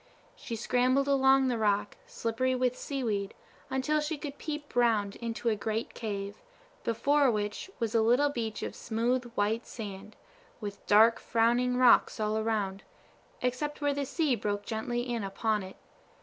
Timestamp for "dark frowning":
10.87-11.77